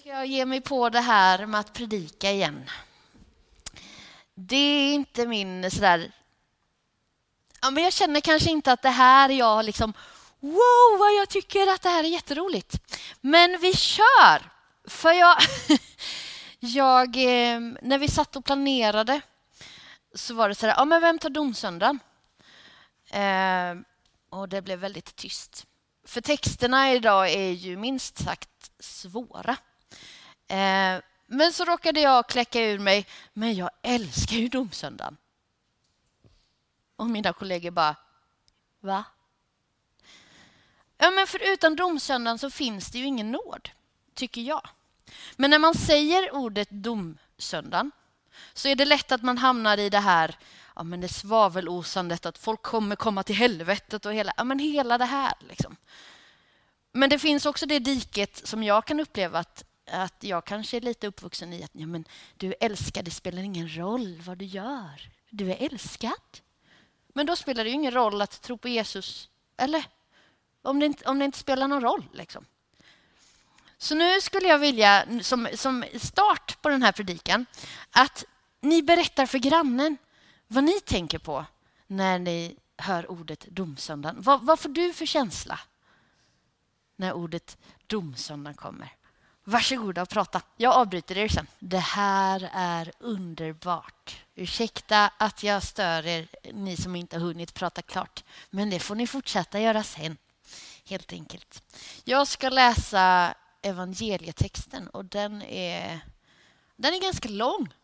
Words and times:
ska 0.00 0.08
jag 0.08 0.26
ge 0.26 0.46
mig 0.46 0.60
på 0.60 0.88
det 0.88 1.00
här 1.00 1.46
med 1.46 1.60
att 1.60 1.72
predika 1.72 2.30
igen. 2.30 2.70
Det 4.34 4.56
är 4.56 4.94
inte 4.94 5.26
min 5.26 5.70
sådär... 5.70 6.12
Ja, 7.60 7.70
men 7.70 7.84
jag 7.84 7.92
känner 7.92 8.20
kanske 8.20 8.50
inte 8.50 8.72
att 8.72 8.82
det 8.82 8.90
här 8.90 9.28
jag 9.28 9.64
liksom... 9.64 9.92
Wow, 10.40 10.98
vad 10.98 11.14
jag 11.14 11.28
tycker 11.28 11.66
att 11.66 11.82
det 11.82 11.88
här 11.88 12.04
är 12.04 12.08
jätteroligt. 12.08 12.76
Men 13.20 13.58
vi 13.60 13.74
kör! 13.76 14.50
För 14.84 15.12
jag... 15.12 15.36
jag 16.58 17.16
eh, 17.16 17.60
när 17.82 17.98
vi 17.98 18.08
satt 18.08 18.36
och 18.36 18.44
planerade 18.44 19.20
så 20.14 20.34
var 20.34 20.48
det 20.48 20.54
så 20.54 20.66
här, 20.66 20.74
ja 20.76 20.84
men 20.84 21.00
vem 21.00 21.18
tar 21.18 21.30
domsöndagen? 21.30 21.98
Eh, 23.10 23.74
och 24.30 24.48
det 24.48 24.62
blev 24.62 24.78
väldigt 24.78 25.16
tyst. 25.16 25.66
För 26.06 26.20
texterna 26.20 26.92
idag 26.92 27.30
är 27.30 27.50
ju 27.50 27.76
minst 27.76 28.18
sagt 28.18 28.70
svåra. 28.78 29.56
Eh, 30.50 31.02
men 31.26 31.52
så 31.52 31.64
råkade 31.64 32.00
jag 32.00 32.28
kläcka 32.28 32.60
ur 32.60 32.78
mig, 32.78 33.06
men 33.32 33.54
jag 33.54 33.70
älskar 33.82 34.36
ju 34.36 34.48
domsöndagen. 34.48 35.16
Och 36.96 37.06
mina 37.06 37.32
kollegor 37.32 37.70
bara, 37.70 37.96
va? 38.80 39.04
Ja, 40.98 41.10
men 41.10 41.26
för 41.26 41.52
utan 41.52 41.76
domsöndagen 41.76 42.38
så 42.38 42.50
finns 42.50 42.90
det 42.90 42.98
ju 42.98 43.04
ingen 43.04 43.32
nåd, 43.32 43.70
tycker 44.14 44.40
jag. 44.40 44.68
Men 45.36 45.50
när 45.50 45.58
man 45.58 45.74
säger 45.74 46.34
ordet 46.34 46.70
domsöndagen 46.70 47.90
så 48.52 48.68
är 48.68 48.76
det 48.76 48.84
lätt 48.84 49.12
att 49.12 49.22
man 49.22 49.38
hamnar 49.38 49.78
i 49.78 49.90
det 49.90 49.98
här 49.98 50.38
ja, 50.80 50.82
men 50.84 51.00
det 51.00 51.08
svavelosandet, 51.08 52.26
att 52.26 52.38
folk 52.38 52.62
kommer 52.62 52.96
komma 52.96 53.22
till 53.22 53.34
helvetet 53.34 54.06
och 54.06 54.14
hela, 54.14 54.32
ja, 54.36 54.44
men 54.44 54.58
hela 54.58 54.98
det 54.98 55.04
här. 55.04 55.32
Liksom. 55.48 55.76
Men 56.92 57.10
det 57.10 57.18
finns 57.18 57.46
också 57.46 57.66
det 57.66 57.78
diket 57.78 58.46
som 58.46 58.62
jag 58.62 58.84
kan 58.84 59.00
uppleva 59.00 59.38
att, 59.38 59.64
att 59.90 60.24
jag 60.24 60.44
kanske 60.44 60.76
är 60.76 60.80
lite 60.80 61.06
uppvuxen 61.06 61.52
i. 61.52 61.62
att 61.62 61.70
ja, 61.72 61.86
men 61.86 62.04
Du 62.36 62.46
är 62.46 62.56
älskad, 62.60 63.04
det 63.04 63.10
spelar 63.10 63.42
ingen 63.42 63.76
roll 63.76 64.20
vad 64.26 64.38
du 64.38 64.44
gör. 64.44 65.10
Du 65.30 65.50
är 65.52 65.56
älskad. 65.62 66.40
Men 67.08 67.26
då 67.26 67.36
spelar 67.36 67.64
det 67.64 67.70
ju 67.70 67.74
ingen 67.74 67.94
roll 67.94 68.22
att 68.22 68.42
tro 68.42 68.58
på 68.58 68.68
Jesus, 68.68 69.28
eller? 69.56 69.84
Om 70.62 70.80
det 70.80 70.86
inte, 70.86 71.04
om 71.04 71.18
det 71.18 71.24
inte 71.24 71.38
spelar 71.38 71.68
någon 71.68 71.82
roll. 71.82 72.08
Liksom. 72.12 72.44
Så 73.78 73.94
nu 73.94 74.20
skulle 74.20 74.48
jag 74.48 74.58
vilja, 74.58 75.06
som, 75.22 75.48
som 75.54 75.84
start 75.94 76.62
på 76.62 76.68
den 76.68 76.82
här 76.82 76.92
predikan, 76.92 77.46
att 77.90 78.24
ni 78.60 78.82
berättar 78.82 79.26
för 79.26 79.38
grannen 79.38 79.96
vad 80.46 80.64
ni 80.64 80.80
tänker 80.80 81.18
på 81.18 81.44
när 81.86 82.18
ni 82.18 82.56
hör 82.76 83.10
ordet 83.10 83.46
domsöndagen. 83.50 84.22
Vad, 84.22 84.42
vad 84.42 84.60
får 84.60 84.68
du 84.68 84.92
för 84.92 85.06
känsla 85.06 85.60
när 86.96 87.12
ordet 87.12 87.58
domsöndagen 87.86 88.56
kommer? 88.56 88.96
Varsågoda 89.50 90.02
och 90.02 90.08
prata. 90.08 90.42
Jag 90.56 90.74
avbryter 90.74 91.18
er 91.18 91.28
sen. 91.28 91.46
Det 91.58 91.78
här 91.78 92.50
är 92.52 92.92
underbart. 92.98 94.24
Ursäkta 94.34 95.10
att 95.18 95.42
jag 95.42 95.62
stör 95.62 96.06
er, 96.06 96.28
ni 96.52 96.76
som 96.76 96.96
inte 96.96 97.16
har 97.16 97.20
hunnit 97.20 97.54
prata 97.54 97.82
klart. 97.82 98.24
Men 98.50 98.70
det 98.70 98.78
får 98.78 98.94
ni 98.94 99.06
fortsätta 99.06 99.60
göra 99.60 99.82
sen, 99.82 100.16
helt 100.84 101.12
enkelt. 101.12 101.62
Jag 102.04 102.28
ska 102.28 102.48
läsa 102.48 103.34
evangelietexten 103.62 104.88
och 104.88 105.04
den 105.04 105.42
är, 105.42 106.00
den 106.76 106.94
är 106.94 107.00
ganska 107.00 107.28
lång. 107.28 107.74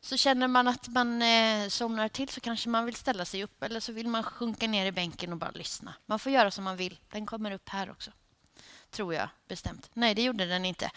Så 0.00 0.16
känner 0.16 0.48
man 0.48 0.68
att 0.68 0.88
man 0.88 1.22
eh, 1.22 1.68
somnar 1.68 2.08
till 2.08 2.28
så 2.28 2.40
kanske 2.40 2.68
man 2.68 2.84
vill 2.84 2.94
ställa 2.94 3.24
sig 3.24 3.44
upp 3.44 3.62
eller 3.62 3.80
så 3.80 3.92
vill 3.92 4.08
man 4.08 4.22
sjunka 4.22 4.66
ner 4.66 4.86
i 4.86 4.92
bänken 4.92 5.32
och 5.32 5.38
bara 5.38 5.50
lyssna. 5.50 5.94
Man 6.06 6.18
får 6.18 6.32
göra 6.32 6.50
som 6.50 6.64
man 6.64 6.76
vill. 6.76 6.98
Den 7.10 7.26
kommer 7.26 7.50
upp 7.50 7.68
här 7.68 7.90
också. 7.90 8.10
Tror 8.90 9.14
jag 9.14 9.28
bestämt. 9.48 9.90
Nej, 9.94 10.14
det 10.14 10.22
gjorde 10.22 10.46
den 10.46 10.64
inte. 10.64 10.90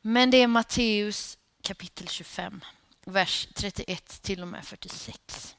Men 0.00 0.30
det 0.30 0.36
är 0.36 0.46
Matteus 0.46 1.38
kapitel 1.62 2.08
25, 2.08 2.60
vers 3.04 3.48
31 3.54 4.22
till 4.22 4.42
och 4.42 4.48
med 4.48 4.64
46. 4.64 5.56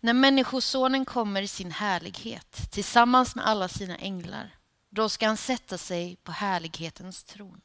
När 0.00 0.12
Människosonen 0.12 1.04
kommer 1.04 1.42
i 1.42 1.48
sin 1.48 1.70
härlighet 1.70 2.70
tillsammans 2.70 3.34
med 3.34 3.46
alla 3.46 3.68
sina 3.68 3.96
änglar, 3.96 4.56
då 4.88 5.08
ska 5.08 5.26
han 5.26 5.36
sätta 5.36 5.78
sig 5.78 6.16
på 6.16 6.32
härlighetens 6.32 7.24
tron 7.24 7.60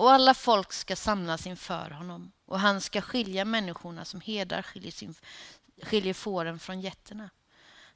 och 0.00 0.12
alla 0.12 0.34
folk 0.34 0.72
ska 0.72 0.96
samlas 0.96 1.46
inför 1.46 1.90
honom 1.90 2.32
och 2.46 2.60
han 2.60 2.80
ska 2.80 3.00
skilja 3.00 3.44
människorna 3.44 4.04
som 4.04 4.20
hedar 4.20 4.62
skiljer, 4.62 4.92
sin, 4.92 5.14
skiljer 5.82 6.14
fåren 6.14 6.58
från 6.58 6.80
getterna. 6.80 7.30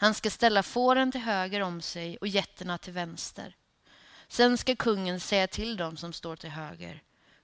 Han 0.05 0.15
ska 0.15 0.31
ställa 0.31 0.63
fåren 0.63 1.13
till 1.13 1.21
höger 1.21 1.61
om 1.61 1.81
sig 1.81 2.17
och 2.17 2.29
getterna 2.29 2.79
till 2.79 2.93
vänster. 2.93 3.57
Sen 4.29 4.59
ska 4.59 4.77
kungen 4.77 5.21
säga 5.21 5.47
till 5.47 5.77
dem 5.77 5.97
som 5.97 6.13
står 6.13 6.37
till 6.37 6.51
höger. 6.51 7.03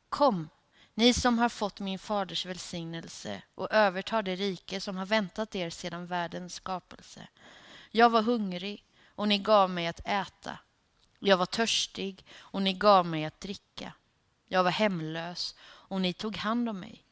Kom, 0.09 0.49
ni 0.95 1.13
som 1.13 1.39
har 1.39 1.49
fått 1.49 1.81
min 1.81 1.99
faders 1.99 2.47
välsignelse 2.47 3.43
och 3.55 3.73
övertar 3.73 4.23
det 4.23 4.35
rike 4.35 4.81
som 4.81 4.97
har 4.97 5.07
väntat 5.07 5.55
er 5.55 5.71
sedan 5.71 6.07
världens 6.07 6.55
skapelse. 6.55 7.29
Jag 7.91 8.11
var 8.11 8.23
hungrig 8.23 8.85
och 9.15 9.29
ni 9.29 9.39
gav 9.39 9.71
mig 9.71 9.87
att 9.87 10.01
äta. 10.05 10.59
Jag 11.19 11.37
var 11.37 11.47
törstig 11.47 12.25
och 12.39 12.63
ni 12.63 12.73
gav 12.73 13.07
mig 13.07 13.25
att 13.25 13.41
dricka. 13.41 13.93
Jag 14.49 14.65
var 14.65 14.71
hemlös 14.71 15.55
och 15.63 16.01
ni 16.01 16.13
tog 16.13 16.37
hand 16.37 16.69
om 16.69 16.81
mig. 16.81 17.05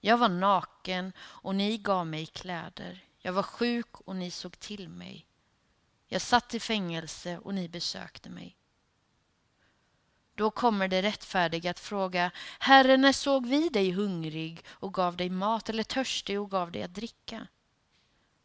Jag 0.00 0.18
var 0.18 0.28
naken 0.28 1.12
och 1.20 1.54
ni 1.54 1.78
gav 1.78 2.06
mig 2.06 2.26
kläder. 2.26 3.04
Jag 3.22 3.32
var 3.32 3.42
sjuk 3.42 4.00
och 4.00 4.16
ni 4.16 4.30
såg 4.30 4.58
till 4.58 4.88
mig. 4.88 5.26
Jag 6.06 6.22
satt 6.22 6.54
i 6.54 6.60
fängelse 6.60 7.38
och 7.38 7.54
ni 7.54 7.68
besökte 7.68 8.30
mig. 8.30 8.56
Då 10.34 10.50
kommer 10.50 10.88
det 10.88 11.02
rättfärdiga 11.02 11.70
att 11.70 11.80
fråga 11.80 12.30
Herre, 12.58 12.96
när 12.96 13.12
såg 13.12 13.46
vi 13.46 13.68
dig 13.68 13.90
hungrig 13.90 14.64
och 14.68 14.94
gav 14.94 15.16
dig 15.16 15.30
mat 15.30 15.68
eller 15.68 15.82
törstig 15.82 16.40
och 16.40 16.50
gav 16.50 16.72
dig 16.72 16.82
att 16.82 16.94
dricka? 16.94 17.46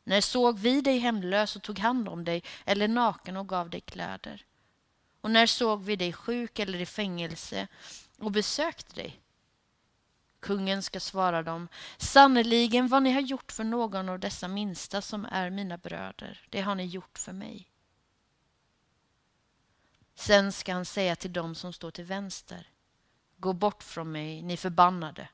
När 0.03 0.21
såg 0.21 0.59
vi 0.59 0.81
dig 0.81 0.99
hemlös 0.99 1.55
och 1.55 1.61
tog 1.63 1.79
hand 1.79 2.09
om 2.09 2.23
dig 2.23 2.43
eller 2.65 2.87
naken 2.87 3.37
och 3.37 3.49
gav 3.49 3.69
dig 3.69 3.81
kläder? 3.81 4.45
Och 5.21 5.31
när 5.31 5.45
såg 5.45 5.83
vi 5.83 5.95
dig 5.95 6.13
sjuk 6.13 6.59
eller 6.59 6.81
i 6.81 6.85
fängelse 6.85 7.67
och 8.17 8.31
besökte 8.31 8.95
dig? 8.95 9.19
Kungen 10.45 10.83
ska 10.83 10.99
svara 10.99 11.43
dem, 11.43 11.67
sannerligen 11.97 12.87
vad 12.87 13.03
ni 13.03 13.11
har 13.11 13.21
gjort 13.21 13.51
för 13.51 13.63
någon 13.63 14.09
av 14.09 14.19
dessa 14.19 14.47
minsta 14.47 15.01
som 15.01 15.25
är 15.25 15.49
mina 15.49 15.77
bröder, 15.77 16.47
det 16.49 16.61
har 16.61 16.75
ni 16.75 16.85
gjort 16.85 17.17
för 17.17 17.33
mig. 17.33 17.69
Sen 20.15 20.51
ska 20.51 20.73
han 20.73 20.85
säga 20.85 21.15
till 21.15 21.33
dem 21.33 21.55
som 21.55 21.73
står 21.73 21.91
till 21.91 22.05
vänster, 22.05 22.69
gå 23.37 23.53
bort 23.53 23.83
från 23.83 24.11
mig, 24.11 24.41
ni 24.41 24.57
förbannade, 24.57 25.29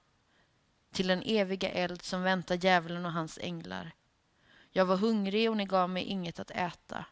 till 0.91 1.07
den 1.07 1.23
eviga 1.25 1.69
eld 1.69 2.01
som 2.01 2.21
väntar 2.21 2.55
djävulen 2.55 3.05
och 3.05 3.13
hans 3.13 3.37
änglar. 3.41 3.91
Jag 4.69 4.85
var 4.85 4.97
hungrig 4.97 5.49
och 5.49 5.57
ni 5.57 5.65
gav 5.65 5.89
mig 5.89 6.03
inget 6.03 6.39
att 6.39 6.51
äta. 6.51 7.05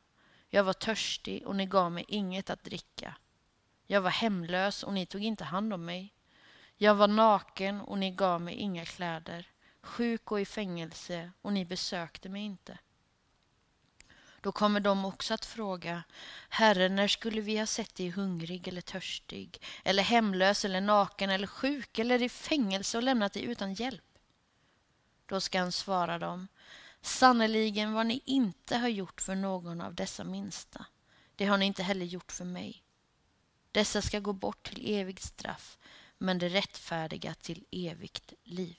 Jag 0.49 0.63
var 0.63 0.73
törstig 0.73 1.47
och 1.47 1.55
ni 1.55 1.65
gav 1.65 1.91
mig 1.91 2.05
inget 2.07 2.49
att 2.49 2.63
dricka. 2.63 3.15
Jag 3.87 4.01
var 4.01 4.11
hemlös 4.11 4.83
och 4.83 4.93
ni 4.93 5.05
tog 5.05 5.23
inte 5.23 5.43
hand 5.43 5.73
om 5.73 5.85
mig. 5.85 6.13
Jag 6.81 6.95
var 6.95 7.07
naken 7.07 7.81
och 7.81 7.97
ni 7.97 8.11
gav 8.11 8.41
mig 8.41 8.55
inga 8.55 8.85
kläder, 8.85 9.47
sjuk 9.81 10.31
och 10.31 10.41
i 10.41 10.45
fängelse 10.45 11.31
och 11.41 11.53
ni 11.53 11.65
besökte 11.65 12.29
mig 12.29 12.41
inte. 12.41 12.77
Då 14.41 14.51
kommer 14.51 14.79
de 14.79 15.05
också 15.05 15.33
att 15.33 15.45
fråga, 15.45 16.03
Herre, 16.49 16.89
när 16.89 17.07
skulle 17.07 17.41
vi 17.41 17.57
ha 17.57 17.65
sett 17.65 17.95
dig 17.95 18.09
hungrig 18.09 18.67
eller 18.67 18.81
törstig, 18.81 19.61
eller 19.83 20.03
hemlös 20.03 20.65
eller 20.65 20.81
naken 20.81 21.29
eller 21.29 21.47
sjuk 21.47 21.99
eller 21.99 22.21
i 22.21 22.29
fängelse 22.29 22.97
och 22.97 23.03
lämnat 23.03 23.33
dig 23.33 23.43
utan 23.43 23.73
hjälp? 23.73 24.17
Då 25.25 25.41
ska 25.41 25.59
han 25.59 25.71
svara 25.71 26.19
dem, 26.19 26.47
sannerligen 27.01 27.93
vad 27.93 28.05
ni 28.05 28.21
inte 28.25 28.77
har 28.77 28.89
gjort 28.89 29.21
för 29.21 29.35
någon 29.35 29.81
av 29.81 29.95
dessa 29.95 30.23
minsta, 30.23 30.85
det 31.35 31.45
har 31.45 31.57
ni 31.57 31.65
inte 31.65 31.83
heller 31.83 32.05
gjort 32.05 32.31
för 32.31 32.45
mig. 32.45 32.83
Dessa 33.71 34.01
ska 34.01 34.19
gå 34.19 34.33
bort 34.33 34.63
till 34.63 34.95
evigt 34.95 35.23
straff, 35.23 35.77
men 36.21 36.37
det 36.37 36.49
rättfärdiga 36.49 37.33
till 37.33 37.65
evigt 37.71 38.33
liv. 38.43 38.77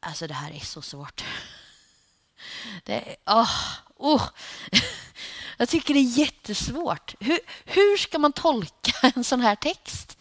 Alltså 0.00 0.26
det 0.26 0.34
här 0.34 0.52
är 0.52 0.60
så 0.60 0.82
svårt. 0.82 1.24
Det 2.84 2.92
är, 2.92 3.16
oh, 3.26 3.50
oh. 3.96 4.28
Jag 5.56 5.68
tycker 5.68 5.94
det 5.94 6.00
är 6.00 6.18
jättesvårt. 6.18 7.14
Hur, 7.20 7.38
hur 7.64 7.96
ska 7.96 8.18
man 8.18 8.32
tolka 8.32 9.12
en 9.16 9.24
sån 9.24 9.40
här 9.40 9.56
text? 9.56 10.18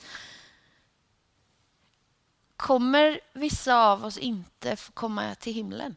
Kommer 2.55 3.19
vissa 3.33 3.75
av 3.75 4.05
oss 4.05 4.17
inte 4.17 4.75
få 4.75 4.91
komma 4.91 5.35
till 5.35 5.53
himlen? 5.53 5.95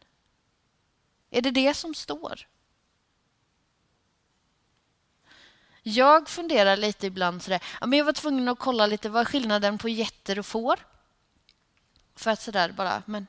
Är 1.31 1.43
det 1.43 1.51
det 1.51 1.75
som 1.75 1.95
står? 1.95 2.49
Jag 5.87 6.29
funderar 6.29 6.77
lite 6.77 7.07
ibland 7.07 7.43
sådär. 7.43 7.63
Ja, 7.81 7.87
men 7.87 7.99
jag 7.99 8.07
var 8.07 8.13
tvungen 8.13 8.49
att 8.49 8.59
kolla 8.59 8.87
lite 8.87 9.09
vad 9.09 9.21
är 9.21 9.25
skillnaden 9.25 9.79
på 9.79 9.89
getter 9.89 10.39
och 10.39 10.47
får. 10.47 10.81
För 12.17 12.31
att 12.31 12.41
sådär 12.41 12.73
bara, 12.73 13.03
men... 13.07 13.27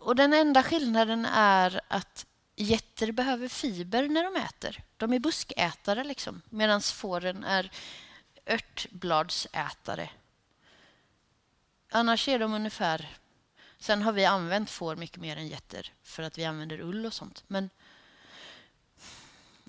Och 0.00 0.16
den 0.16 0.32
enda 0.32 0.62
skillnaden 0.62 1.26
är 1.26 1.80
att 1.88 2.26
getter 2.56 3.12
behöver 3.12 3.48
fiber 3.48 4.08
när 4.08 4.24
de 4.24 4.36
äter. 4.36 4.82
De 4.96 5.12
är 5.12 5.18
buskätare 5.18 6.04
liksom, 6.04 6.42
medan 6.48 6.80
fåren 6.80 7.44
är 7.44 7.70
örtbladsätare. 8.46 10.10
Annars 11.90 12.28
är 12.28 12.38
de 12.38 12.54
ungefär... 12.54 13.18
Sen 13.78 14.02
har 14.02 14.12
vi 14.12 14.24
använt 14.24 14.70
får 14.70 14.96
mycket 14.96 15.20
mer 15.20 15.36
än 15.36 15.48
getter 15.48 15.92
för 16.02 16.22
att 16.22 16.38
vi 16.38 16.44
använder 16.44 16.80
ull 16.80 17.06
och 17.06 17.14
sånt. 17.14 17.44
Men 17.46 17.70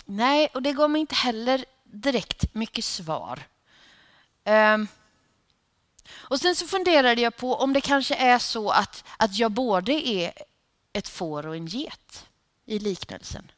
nej, 0.09 0.49
och 0.53 0.61
det 0.61 0.73
gav 0.73 0.89
mig 0.89 1.01
inte 1.01 1.15
heller 1.15 1.65
direkt 1.83 2.53
mycket 2.53 2.85
svar. 2.85 3.43
Um, 4.45 4.87
och 6.11 6.39
sen 6.39 6.55
så 6.55 6.67
funderade 6.67 7.21
jag 7.21 7.35
på 7.35 7.55
om 7.55 7.73
det 7.73 7.81
kanske 7.81 8.15
är 8.15 8.39
så 8.39 8.69
att, 8.69 9.03
att 9.17 9.37
jag 9.37 9.51
både 9.51 10.07
är 10.09 10.33
ett 10.93 11.07
får 11.07 11.47
och 11.47 11.55
en 11.55 11.65
get 11.65 12.27
i 12.65 12.79
liknelsen. 12.79 13.51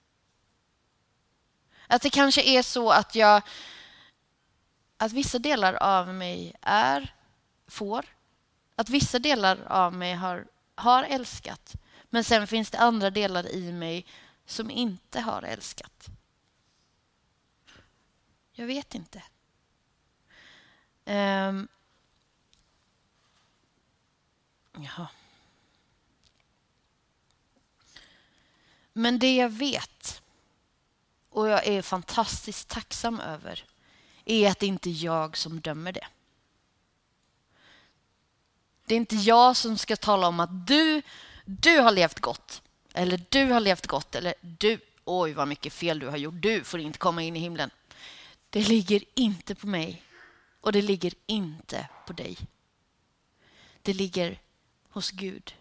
Att 1.88 2.02
det 2.02 2.10
kanske 2.10 2.42
är 2.42 2.62
så 2.62 2.92
att 2.92 3.16
jag 3.16 3.42
att 4.98 5.12
vissa 5.12 5.40
delar 5.40 5.74
av 5.74 6.14
mig 6.14 6.56
är 6.62 7.16
får. 7.68 8.06
Att 8.76 8.90
vissa 8.90 9.20
delar 9.20 9.60
av 9.68 9.94
mig 9.94 10.14
har, 10.14 10.46
har 10.76 11.04
älskat. 11.04 11.74
Men 12.10 12.24
sen 12.24 12.48
finns 12.48 12.70
det 12.70 12.78
andra 12.78 13.10
delar 13.10 13.48
i 13.56 13.72
mig 13.72 14.06
som 14.46 14.72
inte 14.72 15.22
har 15.22 15.44
älskat. 15.44 16.10
Jag 18.54 18.66
vet 18.66 18.96
inte. 18.96 19.24
Um, 21.06 21.68
jaha. 24.74 25.08
Men 28.94 29.20
det 29.20 29.36
jag 29.36 29.50
vet 29.50 30.22
och 31.30 31.48
jag 31.48 31.68
är 31.68 31.82
fantastiskt 31.82 32.68
tacksam 32.70 33.20
över 33.20 33.66
är 34.26 34.52
att 34.52 34.60
det 34.60 34.66
inte 34.66 34.90
är 34.90 35.06
jag 35.06 35.38
som 35.38 35.62
dömer 35.62 35.92
det. 35.92 36.08
Det 38.86 38.96
är 38.96 38.98
inte 38.98 39.16
jag 39.16 39.58
som 39.58 39.78
ska 39.78 39.96
tala 39.96 40.28
om 40.28 40.40
att 40.40 40.68
du, 40.68 41.02
du 41.46 41.80
har 41.80 41.92
levt 41.92 42.20
gott. 42.20 42.62
Eller 42.94 43.26
du 43.30 43.46
har 43.46 43.60
levt 43.60 43.88
gott. 43.88 44.16
Eller 44.16 44.34
du, 44.42 44.80
oj 45.06 45.34
vad 45.34 45.48
mycket 45.48 45.74
fel 45.74 46.00
du 46.00 46.08
har 46.08 46.18
gjort. 46.18 46.34
Du 46.38 46.64
får 46.64 46.80
inte 46.80 47.00
komma 47.00 47.22
in 47.22 47.36
i 47.36 47.40
himlen. 47.40 47.72
Det 48.52 48.68
ligger 48.68 49.04
inte 49.16 49.56
på 49.56 49.68
mig 49.68 50.04
och 50.62 50.72
det 50.72 50.82
ligger 50.82 51.14
inte 51.26 51.88
på 52.08 52.14
dig. 52.14 52.38
Det 53.82 53.94
ligger 53.94 54.40
hos 54.90 55.12
Gud 55.12 55.56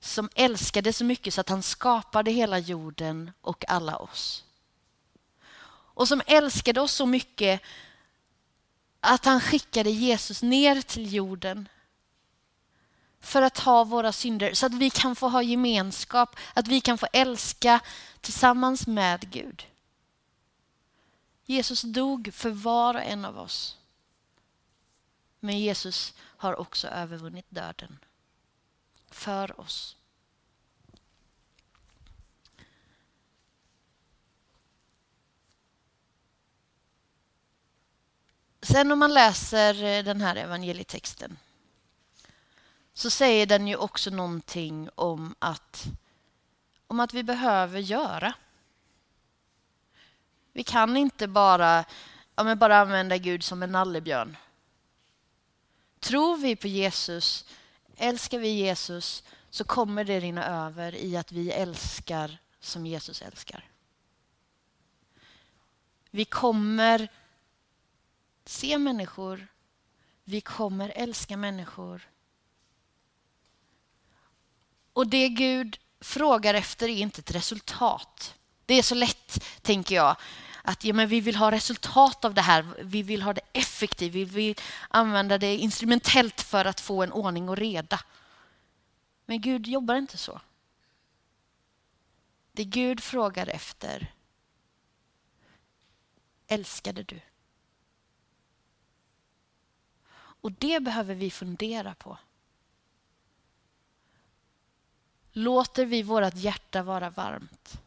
som 0.00 0.28
älskade 0.34 0.92
så 0.92 1.04
mycket 1.04 1.34
så 1.34 1.40
att 1.40 1.48
han 1.48 1.62
skapade 1.62 2.30
hela 2.30 2.58
jorden 2.58 3.30
och 3.40 3.64
alla 3.68 3.96
oss. 3.96 4.44
Och 5.68 6.08
som 6.08 6.22
älskade 6.26 6.80
oss 6.80 6.92
så 6.92 7.06
mycket 7.06 7.60
att 9.00 9.24
han 9.24 9.40
skickade 9.40 9.90
Jesus 9.90 10.42
ner 10.42 10.82
till 10.82 11.14
jorden 11.14 11.68
för 13.20 13.42
att 13.42 13.54
ta 13.54 13.84
våra 13.84 14.12
synder 14.12 14.54
så 14.54 14.66
att 14.66 14.74
vi 14.74 14.90
kan 14.90 15.16
få 15.16 15.28
ha 15.28 15.42
gemenskap, 15.42 16.36
att 16.54 16.68
vi 16.68 16.80
kan 16.80 16.98
få 16.98 17.06
älska 17.12 17.80
tillsammans 18.20 18.86
med 18.86 19.30
Gud. 19.30 19.66
Jesus 21.46 21.82
dog 21.82 22.34
för 22.34 22.50
var 22.50 22.94
och 22.94 23.02
en 23.02 23.24
av 23.24 23.38
oss. 23.38 23.78
Men 25.40 25.58
Jesus 25.58 26.14
har 26.18 26.60
också 26.60 26.88
övervunnit 26.88 27.46
döden 27.48 27.98
för 29.10 29.60
oss. 29.60 29.96
Sen 38.62 38.92
om 38.92 38.98
man 38.98 39.14
läser 39.14 39.84
eh, 39.84 40.04
den 40.04 40.20
här 40.20 40.36
evangelietexten 40.36 41.38
så 42.94 43.10
säger 43.10 43.46
den 43.46 43.68
ju 43.68 43.76
också 43.76 44.10
någonting 44.10 44.88
om 44.94 45.34
att, 45.38 45.86
om 46.86 47.00
att 47.00 47.14
vi 47.14 47.22
behöver 47.22 47.80
göra. 47.80 48.34
Vi 50.56 50.62
kan 50.62 50.96
inte 50.96 51.28
bara, 51.28 51.84
ja, 52.36 52.54
bara 52.54 52.78
använda 52.78 53.18
Gud 53.18 53.44
som 53.44 53.62
en 53.62 53.72
nallebjörn. 53.72 54.36
Tror 56.00 56.36
vi 56.36 56.56
på 56.56 56.66
Jesus, 56.66 57.44
älskar 57.96 58.38
vi 58.38 58.48
Jesus 58.48 59.24
så 59.50 59.64
kommer 59.64 60.04
det 60.04 60.20
rinna 60.20 60.66
över 60.66 60.94
i 60.94 61.16
att 61.16 61.32
vi 61.32 61.50
älskar 61.50 62.38
som 62.60 62.86
Jesus 62.86 63.22
älskar. 63.22 63.64
Vi 66.10 66.24
kommer 66.24 67.08
se 68.44 68.78
människor. 68.78 69.46
Vi 70.24 70.40
kommer 70.40 70.92
älska 70.94 71.36
människor. 71.36 72.08
Och 74.92 75.06
det 75.06 75.28
Gud 75.28 75.78
frågar 76.00 76.54
efter 76.54 76.88
är 76.88 76.96
inte 76.96 77.20
ett 77.20 77.34
resultat. 77.34 78.34
Det 78.66 78.74
är 78.74 78.82
så 78.82 78.94
lätt, 78.94 79.44
tänker 79.62 79.94
jag, 79.94 80.16
att 80.66 80.84
ja, 80.84 80.94
men 80.94 81.08
vi 81.08 81.20
vill 81.20 81.36
ha 81.36 81.50
resultat 81.50 82.24
av 82.24 82.34
det 82.34 82.40
här. 82.40 82.66
Vi 82.82 83.02
vill 83.02 83.22
ha 83.22 83.32
det 83.32 83.40
effektivt. 83.52 84.14
Vi 84.14 84.24
vill 84.24 84.54
använda 84.88 85.38
det 85.38 85.56
instrumentellt 85.56 86.40
för 86.40 86.64
att 86.64 86.80
få 86.80 87.02
en 87.02 87.12
ordning 87.12 87.48
och 87.48 87.56
reda. 87.56 88.00
Men 89.26 89.40
Gud 89.40 89.66
jobbar 89.66 89.94
inte 89.94 90.18
så. 90.18 90.40
Det 92.52 92.64
Gud 92.64 93.02
frågar 93.02 93.46
efter 93.46 94.12
älskade 96.46 97.02
du? 97.02 97.20
Och 100.14 100.52
det 100.52 100.80
behöver 100.80 101.14
vi 101.14 101.30
fundera 101.30 101.94
på. 101.94 102.18
Låter 105.32 105.86
vi 105.86 106.02
vårt 106.02 106.34
hjärta 106.34 106.82
vara 106.82 107.10
varmt? 107.10 107.80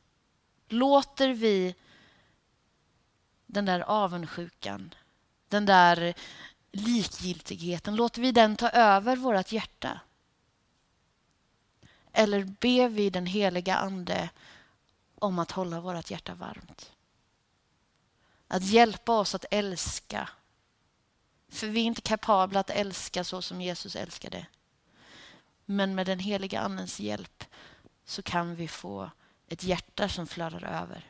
Låter 0.67 1.33
vi 1.33 1.75
den 3.51 3.65
där 3.65 3.79
avundsjukan, 3.79 4.95
den 5.47 5.65
där 5.65 6.13
likgiltigheten, 6.71 7.95
låter 7.95 8.21
vi 8.21 8.31
den 8.31 8.55
ta 8.55 8.69
över 8.69 9.15
vårt 9.15 9.51
hjärta? 9.51 9.99
Eller 12.11 12.43
ber 12.43 12.89
vi 12.89 13.09
den 13.09 13.25
heliga 13.25 13.75
Ande 13.75 14.29
om 15.15 15.39
att 15.39 15.51
hålla 15.51 15.81
vårt 15.81 16.11
hjärta 16.11 16.35
varmt? 16.35 16.91
Att 18.47 18.63
hjälpa 18.63 19.19
oss 19.19 19.35
att 19.35 19.45
älska 19.51 20.29
för 21.49 21.67
vi 21.67 21.81
är 21.81 21.85
inte 21.85 22.01
kapabla 22.01 22.59
att 22.59 22.69
älska 22.69 23.23
så 23.23 23.41
som 23.41 23.61
Jesus 23.61 23.95
älskade. 23.95 24.45
Men 25.65 25.95
med 25.95 26.05
den 26.05 26.19
heliga 26.19 26.59
Andens 26.59 26.99
hjälp 26.99 27.43
så 28.05 28.21
kan 28.21 28.55
vi 28.55 28.67
få 28.67 29.11
ett 29.47 29.63
hjärta 29.63 30.09
som 30.09 30.27
flödar 30.27 30.63
över. 30.63 31.05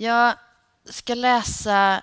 Jag 0.00 0.36
ska 0.84 1.14
läsa 1.14 2.02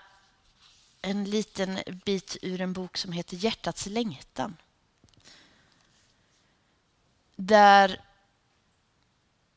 en 1.01 1.23
liten 1.23 1.79
bit 2.05 2.37
ur 2.41 2.61
en 2.61 2.73
bok 2.73 2.97
som 2.97 3.11
heter 3.11 3.37
Hjärtats 3.37 3.85
längtan. 3.85 4.57
Där 7.35 8.01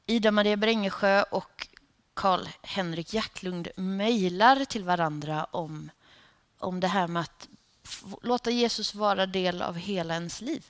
Ida 0.06 0.30
Maria 0.30 0.56
Brängesjö 0.56 1.22
och 1.22 1.68
Karl-Henrik 2.14 3.14
Jacklund 3.14 3.68
mejlar 3.76 4.64
till 4.64 4.84
varandra 4.84 5.44
om, 5.44 5.90
om 6.58 6.80
det 6.80 6.88
här 6.88 7.08
med 7.08 7.22
att 7.22 7.48
låta 8.22 8.50
Jesus 8.50 8.94
vara 8.94 9.26
del 9.26 9.62
av 9.62 9.76
hela 9.76 10.14
ens 10.14 10.40
liv. 10.40 10.66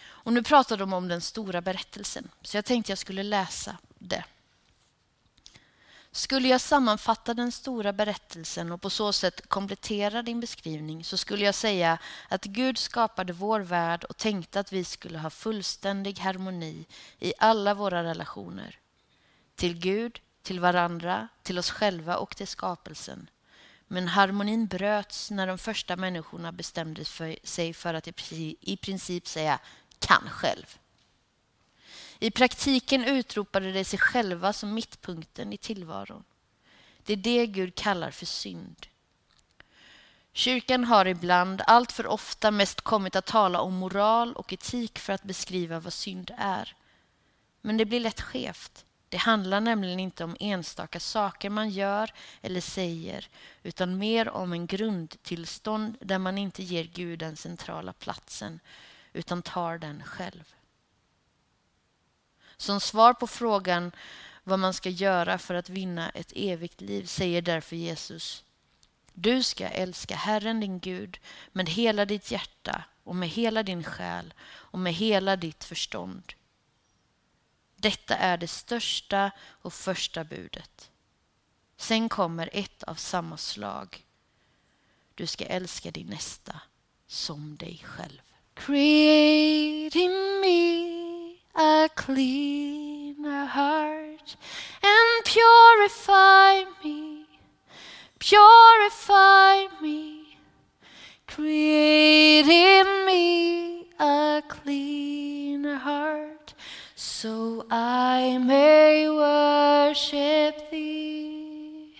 Och 0.00 0.32
nu 0.32 0.42
pratar 0.42 0.76
de 0.76 0.92
om 0.92 1.08
den 1.08 1.20
stora 1.20 1.60
berättelsen, 1.60 2.28
så 2.42 2.56
jag 2.56 2.64
tänkte 2.64 2.92
jag 2.92 2.98
skulle 2.98 3.22
läsa 3.22 3.76
det. 3.98 4.24
Skulle 6.12 6.48
jag 6.48 6.60
sammanfatta 6.60 7.34
den 7.34 7.52
stora 7.52 7.92
berättelsen 7.92 8.72
och 8.72 8.82
på 8.82 8.90
så 8.90 9.12
sätt 9.12 9.48
komplettera 9.48 10.22
din 10.22 10.40
beskrivning 10.40 11.04
så 11.04 11.16
skulle 11.16 11.44
jag 11.44 11.54
säga 11.54 11.98
att 12.28 12.44
Gud 12.44 12.78
skapade 12.78 13.32
vår 13.32 13.60
värld 13.60 14.04
och 14.04 14.16
tänkte 14.16 14.60
att 14.60 14.72
vi 14.72 14.84
skulle 14.84 15.18
ha 15.18 15.30
fullständig 15.30 16.18
harmoni 16.18 16.86
i 17.18 17.32
alla 17.38 17.74
våra 17.74 18.04
relationer. 18.04 18.78
Till 19.54 19.78
Gud, 19.78 20.20
till 20.42 20.60
varandra, 20.60 21.28
till 21.42 21.58
oss 21.58 21.70
själva 21.70 22.16
och 22.16 22.36
till 22.36 22.48
skapelsen. 22.48 23.30
Men 23.86 24.08
harmonin 24.08 24.66
bröts 24.66 25.30
när 25.30 25.46
de 25.46 25.58
första 25.58 25.96
människorna 25.96 26.52
bestämde 26.52 27.04
sig 27.44 27.74
för 27.74 27.94
att 27.94 28.08
i 28.60 28.76
princip 28.76 29.28
säga 29.28 29.58
kan 29.98 30.30
själv. 30.30 30.78
I 32.20 32.30
praktiken 32.30 33.04
utropade 33.04 33.72
de 33.72 33.84
sig 33.84 33.98
själva 33.98 34.52
som 34.52 34.74
mittpunkten 34.74 35.52
i 35.52 35.56
tillvaron. 35.56 36.24
Det 37.04 37.12
är 37.12 37.16
det 37.16 37.46
Gud 37.46 37.74
kallar 37.74 38.10
för 38.10 38.26
synd. 38.26 38.86
Kyrkan 40.32 40.84
har 40.84 41.06
ibland, 41.06 41.62
allt 41.66 41.92
för 41.92 42.06
ofta, 42.06 42.50
mest 42.50 42.80
kommit 42.80 43.16
att 43.16 43.26
tala 43.26 43.60
om 43.60 43.74
moral 43.74 44.32
och 44.32 44.52
etik 44.52 44.98
för 44.98 45.12
att 45.12 45.22
beskriva 45.22 45.80
vad 45.80 45.92
synd 45.92 46.30
är. 46.38 46.74
Men 47.60 47.76
det 47.76 47.84
blir 47.84 48.00
lätt 48.00 48.20
skevt. 48.20 48.84
Det 49.08 49.16
handlar 49.16 49.60
nämligen 49.60 50.00
inte 50.00 50.24
om 50.24 50.36
enstaka 50.40 51.00
saker 51.00 51.50
man 51.50 51.70
gör 51.70 52.12
eller 52.42 52.60
säger 52.60 53.28
utan 53.62 53.98
mer 53.98 54.28
om 54.28 54.52
en 54.52 54.66
grundtillstånd 54.66 55.96
där 56.00 56.18
man 56.18 56.38
inte 56.38 56.62
ger 56.62 56.84
Gud 56.84 57.18
den 57.18 57.36
centrala 57.36 57.92
platsen 57.92 58.60
utan 59.12 59.42
tar 59.42 59.78
den 59.78 60.02
själv. 60.04 60.54
Som 62.58 62.80
svar 62.80 63.14
på 63.14 63.26
frågan 63.26 63.92
vad 64.44 64.58
man 64.58 64.74
ska 64.74 64.90
göra 64.90 65.38
för 65.38 65.54
att 65.54 65.68
vinna 65.68 66.10
ett 66.10 66.32
evigt 66.36 66.80
liv 66.80 67.04
säger 67.04 67.42
därför 67.42 67.76
Jesus 67.76 68.44
Du 69.12 69.42
ska 69.42 69.68
älska 69.68 70.16
Herren 70.16 70.60
din 70.60 70.78
Gud 70.78 71.18
med 71.52 71.68
hela 71.68 72.04
ditt 72.04 72.30
hjärta 72.30 72.84
och 73.04 73.16
med 73.16 73.28
hela 73.28 73.62
din 73.62 73.84
själ 73.84 74.34
och 74.40 74.78
med 74.78 74.94
hela 74.94 75.36
ditt 75.36 75.64
förstånd. 75.64 76.32
Detta 77.76 78.16
är 78.16 78.36
det 78.36 78.48
största 78.48 79.30
och 79.40 79.72
första 79.72 80.24
budet. 80.24 80.90
Sen 81.76 82.08
kommer 82.08 82.50
ett 82.52 82.82
av 82.82 82.94
samma 82.94 83.36
slag. 83.36 84.06
Du 85.14 85.26
ska 85.26 85.44
älska 85.44 85.90
din 85.90 86.06
nästa 86.06 86.60
som 87.06 87.56
dig 87.56 87.82
själv. 87.84 88.22
Create 88.54 89.98
in 89.98 90.40
me 90.40 90.97
a 91.58 91.90
cleaner 91.96 93.44
heart 93.46 94.36
and 94.80 95.24
purify 95.24 96.62
me, 96.84 97.26
purify 98.20 99.64
me. 99.82 100.38
Create 101.26 102.46
in 102.46 103.06
me 103.06 103.90
a 103.98 104.40
cleaner 104.48 105.74
heart 105.74 106.54
so 106.94 107.66
I 107.70 108.38
may 108.38 109.10
worship 109.10 110.70
thee. 110.70 111.96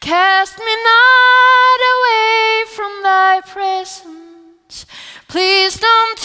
Cast 0.00 0.58
me 0.58 0.74
not 0.84 1.80
away 1.94 2.64
from 2.74 2.92
thy 3.02 3.40
presence. 3.44 4.86
Please 5.28 5.78
don't 5.78 6.18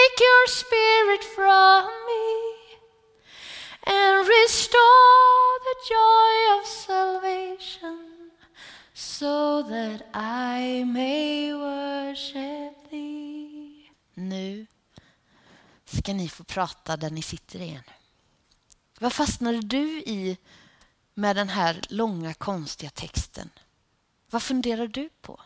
take 0.00 0.20
your 0.20 0.46
spirit 0.46 1.24
from 1.24 1.84
me 2.08 2.28
and 3.86 4.28
restore 4.28 5.50
the 5.68 5.76
joy 5.94 6.34
of 6.56 6.66
salvation 6.66 8.30
so 8.94 9.62
that 9.62 10.02
I 10.14 10.84
may 10.84 11.52
worship 11.54 12.90
thee. 12.90 13.90
Nu 14.14 14.66
ska 15.84 16.12
ni 16.12 16.28
få 16.28 16.44
prata 16.44 16.96
där 16.96 17.10
ni 17.10 17.22
sitter 17.22 17.60
igen. 17.60 17.84
Vad 19.00 19.12
fastnade 19.12 19.60
du 19.60 20.00
i 20.00 20.38
med 21.14 21.36
den 21.36 21.48
här 21.48 21.80
långa 21.88 22.34
konstiga 22.34 22.90
texten? 22.90 23.50
Vad 24.30 24.42
funderar 24.42 24.86
du 24.86 25.08
på? 25.20 25.40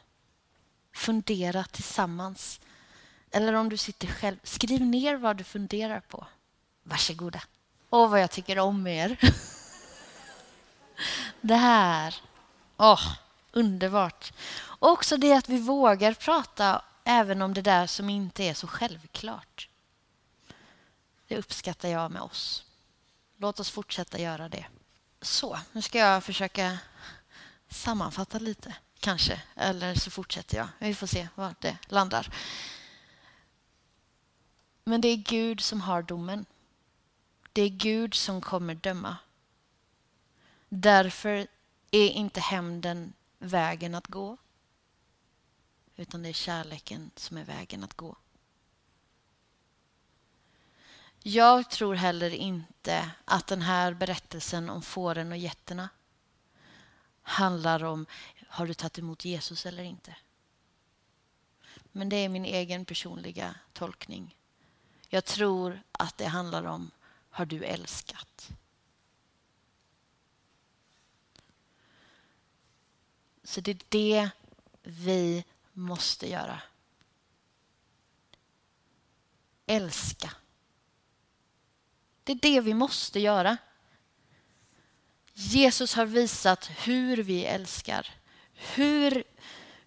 Fundera 0.93 1.65
tillsammans. 1.65 2.61
Eller 3.35 3.53
om 3.53 3.69
du 3.69 3.77
sitter 3.77 4.07
själv, 4.07 4.37
skriv 4.43 4.81
ner 4.81 5.17
vad 5.17 5.37
du 5.37 5.45
funderar 5.45 6.01
på. 6.01 6.27
Varsågoda. 6.83 7.43
Åh, 7.91 8.11
vad 8.11 8.21
jag 8.21 8.31
tycker 8.31 8.59
om 8.59 8.87
er. 8.87 9.17
Det 11.41 11.55
här. 11.55 12.15
Åh, 12.77 13.13
underbart. 13.53 14.33
Och 14.57 14.91
också 14.91 15.17
det 15.17 15.33
att 15.33 15.49
vi 15.49 15.59
vågar 15.59 16.15
prata 16.15 16.83
även 17.05 17.43
om 17.43 17.55
det 17.55 17.63
där 17.63 17.87
som 17.87 18.11
inte 18.11 18.45
är 18.45 18.55
så 18.55 18.67
självklart. 18.67 19.69
Det 21.29 21.37
uppskattar 21.37 21.89
jag 21.89 22.11
med 22.11 22.23
oss. 22.23 22.65
Låt 23.37 23.61
oss 23.61 23.71
fortsätta 23.71 24.19
göra 24.19 24.49
det. 24.49 24.67
Så, 25.21 25.59
nu 25.73 25.83
ska 25.83 25.99
jag 25.99 26.25
försöka 26.25 26.79
sammanfatta 27.69 28.39
lite, 28.39 28.75
kanske. 29.01 29.43
Eller 29.57 29.95
så 29.95 30.11
fortsätter 30.11 30.57
jag. 30.57 30.69
Vi 30.79 30.95
får 30.95 31.07
se 31.07 31.29
var 31.35 31.55
det 31.61 31.77
landar. 31.89 32.29
Men 34.95 35.01
det 35.01 35.09
är 35.09 35.17
Gud 35.17 35.61
som 35.61 35.81
har 35.81 36.03
domen. 36.03 36.47
Det 37.53 37.63
är 37.63 37.69
Gud 37.69 38.15
som 38.15 38.41
kommer 38.41 38.75
döma. 38.75 39.17
Därför 40.69 41.47
är 41.91 42.09
inte 42.09 42.41
hämnden 42.41 43.13
vägen 43.39 43.95
att 43.95 44.07
gå. 44.07 44.37
Utan 45.97 46.23
det 46.23 46.29
är 46.29 46.33
kärleken 46.33 47.11
som 47.17 47.37
är 47.37 47.45
vägen 47.45 47.85
att 47.85 47.95
gå. 47.95 48.17
Jag 51.23 51.71
tror 51.71 51.95
heller 51.95 52.31
inte 52.31 53.11
att 53.25 53.47
den 53.47 53.63
här 53.63 53.95
berättelsen 53.95 54.71
om 54.71 54.83
fåren 54.83 55.33
och 55.33 55.39
getterna 55.39 55.89
handlar 57.23 57.85
om 57.85 58.07
har 58.49 58.67
du 58.67 58.75
tagit 58.75 58.99
emot 58.99 59.25
Jesus 59.25 59.67
eller 59.67 59.83
inte. 59.83 60.17
Men 61.93 62.09
det 62.09 62.17
är 62.17 62.29
min 62.29 62.45
egen 62.45 62.85
personliga 62.85 63.55
tolkning. 63.73 64.37
Jag 65.15 65.25
tror 65.25 65.83
att 65.93 66.19
det 66.19 66.27
handlar 66.27 66.65
om 66.65 66.91
har 67.31 67.47
du 67.47 67.65
älskat? 67.65 68.51
Så 73.45 73.61
det 73.61 73.71
är 73.71 73.79
det 73.89 74.31
vi 74.83 75.45
måste 75.73 76.31
göra. 76.31 76.63
Älska. 79.67 80.31
Det 82.25 82.33
är 82.33 82.39
det 82.43 82.61
vi 82.61 82.75
måste 82.75 83.21
göra. 83.21 83.57
Jesus 85.33 85.95
har 85.95 86.07
visat 86.07 86.71
hur 86.71 87.17
vi 87.17 87.45
älskar. 87.45 88.15
Hur, 88.53 89.25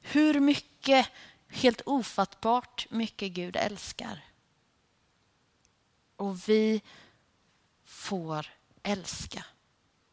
hur 0.02 0.40
mycket, 0.40 1.10
helt 1.48 1.82
ofattbart 1.86 2.88
mycket 2.90 3.32
Gud 3.32 3.56
älskar. 3.56 4.24
Och 6.18 6.50
vi 6.50 6.82
får 7.84 8.48
älska. 8.84 9.46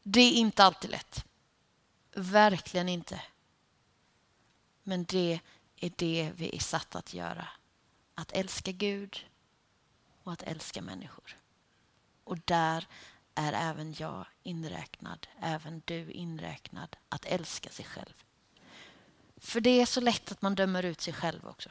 Det 0.03 0.21
är 0.21 0.33
inte 0.33 0.65
alltid 0.65 0.91
lätt. 0.91 1.25
Verkligen 2.13 2.89
inte. 2.89 3.23
Men 4.83 5.05
det 5.05 5.41
är 5.77 5.93
det 5.97 6.33
vi 6.37 6.57
är 6.57 6.61
satt 6.61 6.95
att 6.95 7.15
göra. 7.15 7.49
Att 8.15 8.33
älska 8.33 8.73
Gud 8.73 9.27
och 10.23 10.33
att 10.33 10.43
älska 10.43 10.83
människor. 10.83 11.39
Och 12.25 12.39
där 12.39 12.87
är 13.35 13.53
även 13.53 13.95
jag 13.99 14.27
inräknad, 14.43 15.27
även 15.41 15.83
du 15.85 16.11
inräknad, 16.13 16.97
att 17.09 17.25
älska 17.25 17.71
sig 17.71 17.85
själv. 17.85 18.25
För 19.37 19.61
det 19.61 19.81
är 19.81 19.87
så 19.87 20.01
lätt 20.01 20.33
att 20.33 20.43
man 20.43 20.55
dömer 20.55 20.83
ut 20.83 21.01
sig 21.01 21.13
själv 21.13 21.47
också. 21.47 21.71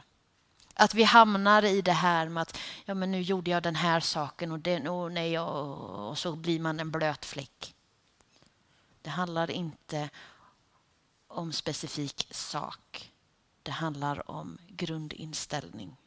Att 0.73 0.93
vi 0.93 1.03
hamnar 1.03 1.63
i 1.65 1.81
det 1.81 1.91
här 1.91 2.29
med 2.29 2.41
att 2.41 2.57
ja, 2.85 2.93
men 2.93 3.11
nu 3.11 3.21
gjorde 3.21 3.51
jag 3.51 3.63
den 3.63 3.75
här 3.75 3.99
saken 3.99 4.51
och, 4.51 4.59
den, 4.59 4.87
och, 4.87 5.11
nej, 5.11 5.39
och, 5.39 6.09
och 6.09 6.17
så 6.17 6.35
blir 6.35 6.59
man 6.59 6.79
en 6.79 6.91
blöt 6.91 7.25
fläck. 7.25 7.75
Det 9.01 9.09
handlar 9.09 9.51
inte 9.51 10.09
om 11.27 11.53
specifik 11.53 12.27
sak. 12.31 13.11
Det 13.63 13.71
handlar 13.71 14.31
om 14.31 14.57
grundinställning. 14.67 15.97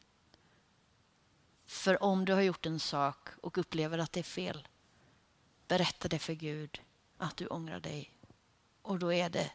För 1.67 2.03
om 2.03 2.25
du 2.25 2.33
har 2.33 2.41
gjort 2.41 2.67
en 2.67 2.81
sak 2.81 3.29
och 3.43 3.59
upplever 3.59 3.99
att 3.99 4.13
det 4.13 4.21
är 4.21 4.25
fel, 4.25 4.69
berätta 5.69 6.09
det 6.09 6.19
för 6.19 6.33
Gud 6.33 6.81
att 7.19 7.37
du 7.37 7.47
ångrar 7.47 7.81
dig. 7.81 8.11
Och 8.83 8.99
då 8.99 9.13
är 9.13 9.31
det 9.31 9.51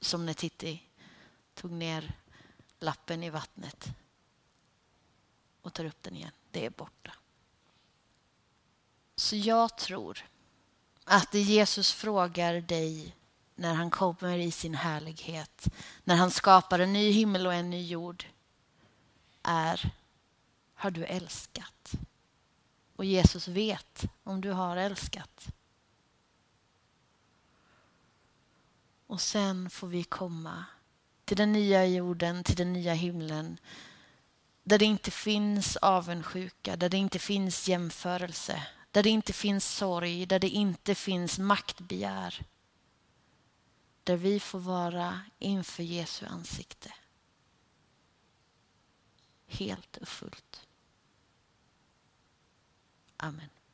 som 0.00 0.26
när 0.26 0.34
Titti 0.34 0.82
tog 1.54 1.70
ner 1.70 2.14
lappen 2.78 3.22
i 3.22 3.30
vattnet 3.30 3.94
och 5.70 5.74
tar 5.74 5.84
upp 5.84 6.02
den 6.02 6.16
igen. 6.16 6.32
Det 6.50 6.66
är 6.66 6.70
borta. 6.70 7.12
Så 9.16 9.36
jag 9.36 9.76
tror 9.76 10.24
att 11.04 11.32
det 11.32 11.40
Jesus 11.40 11.92
frågar 11.92 12.60
dig 12.60 13.16
när 13.54 13.74
han 13.74 13.90
kommer 13.90 14.38
i 14.38 14.50
sin 14.50 14.74
härlighet, 14.74 15.68
när 16.04 16.16
han 16.16 16.30
skapar 16.30 16.78
en 16.78 16.92
ny 16.92 17.10
himmel 17.10 17.46
och 17.46 17.54
en 17.54 17.70
ny 17.70 17.86
jord, 17.86 18.24
är 19.42 19.92
har 20.74 20.90
du 20.90 21.04
älskat? 21.04 21.92
Och 22.96 23.04
Jesus 23.04 23.48
vet 23.48 24.04
om 24.24 24.40
du 24.40 24.50
har 24.50 24.76
älskat. 24.76 25.48
Och 29.06 29.20
sen 29.20 29.70
får 29.70 29.88
vi 29.88 30.04
komma 30.04 30.64
till 31.24 31.36
den 31.36 31.52
nya 31.52 31.86
jorden, 31.86 32.44
till 32.44 32.56
den 32.56 32.72
nya 32.72 32.94
himlen 32.94 33.58
där 34.62 34.78
det 34.78 34.84
inte 34.84 35.10
finns 35.10 35.76
avundsjuka, 35.76 36.76
där 36.76 36.88
det 36.88 36.96
inte 36.96 37.18
finns 37.18 37.68
jämförelse, 37.68 38.66
där 38.90 39.02
det 39.02 39.10
inte 39.10 39.32
finns 39.32 39.76
sorg, 39.76 40.26
där 40.26 40.38
det 40.38 40.48
inte 40.48 40.94
finns 40.94 41.38
maktbegär. 41.38 42.46
Där 44.04 44.16
vi 44.16 44.40
får 44.40 44.60
vara 44.60 45.20
inför 45.38 45.82
Jesu 45.82 46.26
ansikte. 46.26 46.94
Helt 49.46 49.96
och 49.96 50.08
fullt. 50.08 50.66
Amen. 53.16 53.48